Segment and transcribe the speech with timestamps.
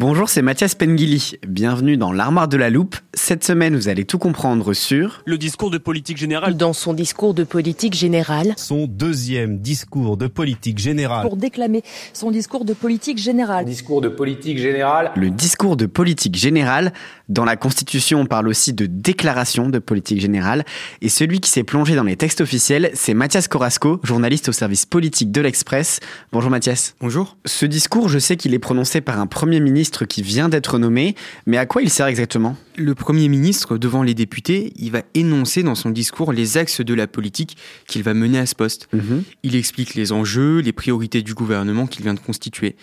[0.00, 1.32] Bonjour, c'est Mathias Pengili.
[1.48, 2.94] Bienvenue dans l'armoire de la loupe.
[3.14, 6.56] Cette semaine, vous allez tout comprendre sur le discours de politique générale.
[6.56, 8.54] Dans son discours de politique générale.
[8.56, 11.26] Son deuxième discours de politique générale.
[11.26, 13.64] Pour déclamer son discours de politique générale.
[13.64, 15.10] Discours de politique générale.
[15.16, 16.92] Le discours de politique générale.
[17.28, 20.64] Dans la Constitution, on parle aussi de déclaration de politique générale.
[21.02, 24.86] Et celui qui s'est plongé dans les textes officiels, c'est Mathias Corasco, journaliste au service
[24.86, 25.98] politique de l'Express.
[26.30, 26.94] Bonjour Mathias.
[27.00, 27.36] Bonjour.
[27.46, 31.14] Ce discours, je sais qu'il est prononcé par un Premier ministre qui vient d'être nommé,
[31.46, 32.56] mais à quoi il sert exactement?
[32.76, 36.94] Le Premier ministre, devant les députés, il va énoncer dans son discours les axes de
[36.94, 38.88] la politique qu'il va mener à ce poste.
[38.92, 39.22] Mhm.
[39.42, 42.76] Il explique les enjeux, les priorités du gouvernement qu'il vient de constituer.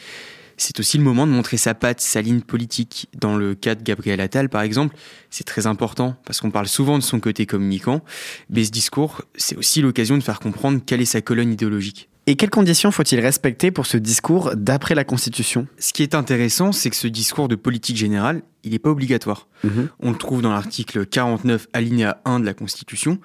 [0.58, 3.08] C'est aussi le moment de montrer sa patte, sa ligne politique.
[3.20, 4.96] Dans le cas de Gabriel Attal, par exemple,
[5.30, 8.02] c'est très important parce qu'on parle souvent de son côté communicant,
[8.50, 12.10] mais ce discours, c'est aussi l'occasion de faire comprendre quelle est sa colonne idéologique.
[12.28, 15.68] Et quelles conditions faut-il respecter pour ce discours d'après la Constitution?
[15.78, 19.48] Ce qui est intéressant, c'est que ce discours de politique générale, il n'est pas obligatoire.
[19.64, 19.90] Mhm.
[20.00, 23.20] On le trouve dans l'article 49 alinéa 1 de la Constitution,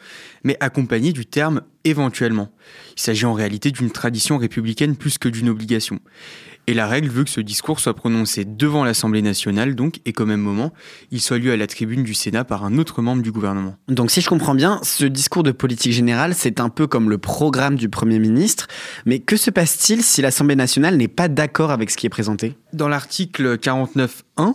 [0.44, 2.52] mais accompagné du terme éventuellement.
[2.96, 6.00] Il s'agit en réalité d'une tradition républicaine plus que d'une obligation.
[6.66, 10.26] Et la règle veut que ce discours soit prononcé devant l'Assemblée nationale, donc, et qu'au
[10.26, 10.72] même moment,
[11.10, 13.76] il soit lu à la tribune du Sénat par un autre membre du gouvernement.
[13.88, 17.18] Donc si je comprends bien, ce discours de politique générale, c'est un peu comme le
[17.18, 18.68] programme du Premier ministre,
[19.06, 22.54] mais que se passe-t-il si l'Assemblée nationale n'est pas d'accord avec ce qui est présenté?
[22.72, 23.58] Dans l'article
[24.40, 24.54] 49.1,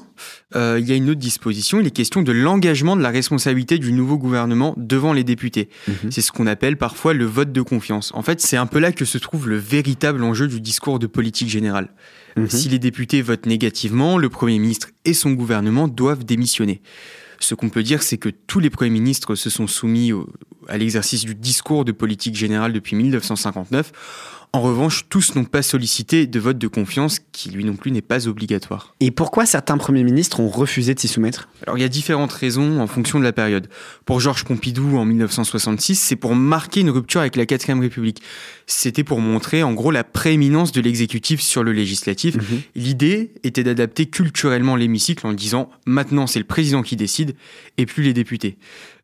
[0.55, 3.77] euh, il y a une autre disposition, il est question de l'engagement de la responsabilité
[3.77, 5.69] du nouveau gouvernement devant les députés.
[5.87, 6.11] Mhm.
[6.11, 8.11] C'est ce qu'on appelle parfois le vote de confiance.
[8.13, 11.07] En fait, c'est un peu là que se trouve le véritable enjeu du discours de
[11.07, 11.89] politique générale.
[12.37, 12.49] Mhm.
[12.49, 16.81] Si les députés votent négativement, le Premier ministre et son gouvernement doivent démissionner.
[17.39, 20.29] Ce qu'on peut dire, c'est que tous les premiers ministres se sont soumis au-
[20.69, 23.91] à l'exercice du discours de politique générale depuis 1959.
[24.55, 28.01] En revanche, tous n'ont pas sollicité de vote de confiance qui, lui non plus, n'est
[28.01, 28.95] pas obligatoire.
[29.01, 31.49] Et pourquoi certains premiers ministres ont refusé de s'y soumettre?
[31.67, 33.67] Alors il y a différentes raisons en fonction de la période.
[34.05, 38.21] Pour Georges Pompidou en 1966, c'est pour marquer une rupture avec la 4ème République.
[38.65, 42.37] C'était pour montrer en gros la prééminence de l'exécutif sur le législatif.
[42.37, 42.61] Mhm.
[42.75, 47.35] L'idée était d'adapter culturellement l'hémicycle en disant maintenant c'est le président qui décide
[47.77, 48.57] et plus les députés.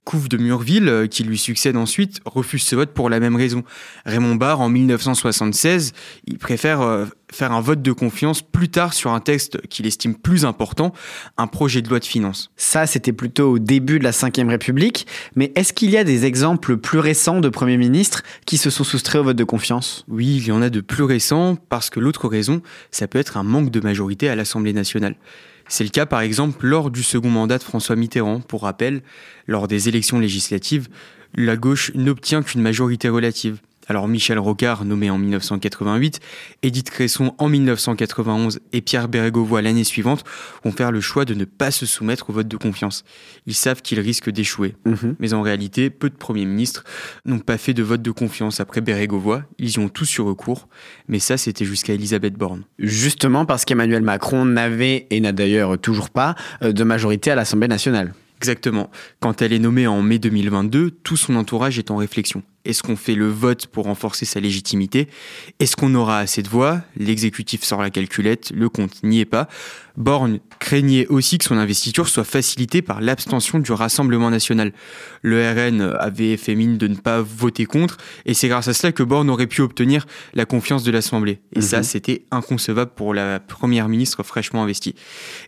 [0.03, 3.63] Couve de Murville, euh, qui lui succède ensuite, refuse ce vote pour la même raison.
[4.05, 5.93] Raymond Barre, en 1976,
[6.25, 10.15] il préfère euh, faire un vote de confiance plus tard sur un texte qu'il estime
[10.15, 10.93] plus important,
[11.37, 12.51] un projet de loi de finances.
[12.57, 16.25] Ça, c'était plutôt au début de la Ve République, mais est-ce qu'il y a des
[16.25, 20.05] exemples plus récents de premiers ministres qui se sont soustraits au vote de confiance?
[20.07, 22.61] Oui, il y en a de plus récents, parce que l'autre raison,
[22.91, 25.15] ça peut être un manque de majorité à l'Assemblée nationale.
[25.67, 28.41] C'est le cas par exemple lors du second mandat de François Mitterrand.
[28.41, 29.01] Pour rappel,
[29.47, 30.89] lors des élections législatives,
[31.33, 33.61] la gauche n'obtient qu'une majorité relative.
[33.87, 36.19] Alors Michel Rocard, nommé en 1988,
[36.63, 40.23] Édith Cresson en 1991 et Pierre Bérégovoy l'année suivante
[40.63, 43.03] vont faire le choix de ne pas se soumettre au vote de confiance.
[43.47, 44.75] Ils savent qu'ils risquent d'échouer.
[44.85, 45.15] Mhm.
[45.19, 46.83] Mais en réalité, peu de premiers ministres
[47.25, 49.43] n'ont pas fait de vote de confiance après Bérégovoy.
[49.57, 50.67] Ils y ont tous eu recours.
[51.07, 52.63] Mais ça, c'était jusqu'à Elisabeth Borne.
[52.79, 57.67] Justement parce qu'Emmanuel Macron n'avait, et n'a d'ailleurs toujours pas, euh, de majorité à l'Assemblée
[57.67, 58.13] nationale.
[58.37, 58.89] Exactement.
[59.19, 62.41] Quand elle est nommée en mai 2022, tout son entourage est en réflexion.
[62.63, 65.07] Est-ce qu'on fait le vote pour renforcer sa légitimité?
[65.59, 66.81] Est-ce qu'on aura assez de voix?
[66.95, 69.47] L'exécutif sort la calculette, le compte n'y est pas.
[69.97, 74.71] Borne craignait aussi que son investiture soit facilitée par l'abstention du Rassemblement national.
[75.21, 78.91] Le RN avait fait mine de ne pas voter contre, et c'est grâce à cela
[78.93, 81.39] que Borne aurait pu obtenir la confiance de l'Assemblée.
[81.53, 81.83] Et ça, Mhm.
[81.83, 84.95] c'était inconcevable pour la première ministre fraîchement investie.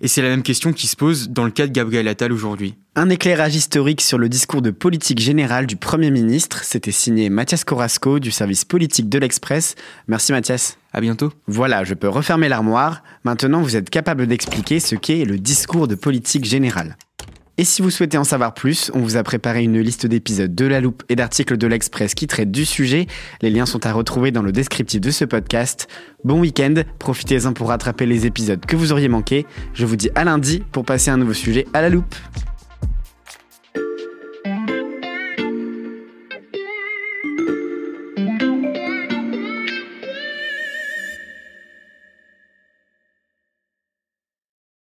[0.01, 2.75] Et c'est la même question qui se pose dans le cas de Gabriel Attal aujourd'hui.
[2.95, 7.65] Un éclairage historique sur le discours de politique générale du Premier ministre, c'était signé Mathias
[7.65, 9.75] Corasco du service politique de l'Express.
[10.07, 10.77] Merci Mathias.
[10.93, 11.33] À bientôt.
[11.47, 13.03] Voilà, je peux refermer l'armoire.
[13.25, 16.95] Maintenant, vous êtes capable d'expliquer ce qu'est le discours de politique générale.
[17.57, 20.65] Et si vous souhaitez en savoir plus, on vous a préparé une liste d'épisodes de
[20.65, 23.07] La Loupe et d'articles de l'Express qui traitent du sujet.
[23.41, 25.87] Les liens sont à retrouver dans le descriptif de ce podcast.
[26.23, 29.45] Bon week-end, profitez-en pour rattraper les épisodes que vous auriez manqués.
[29.73, 32.15] Je vous dis à lundi pour passer un nouveau sujet à La Loupe.